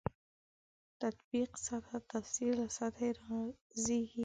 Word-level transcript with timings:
تطبیق 1.01 1.51
سطح 1.65 1.91
تفسیر 2.11 2.51
له 2.59 2.67
سطحې 2.77 3.09
رازېږي. 3.17 4.19